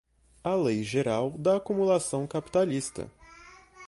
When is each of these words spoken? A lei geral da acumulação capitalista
A 0.43 0.55
lei 0.55 0.81
geral 0.83 1.29
da 1.37 1.57
acumulação 1.57 2.25
capitalista 2.25 3.07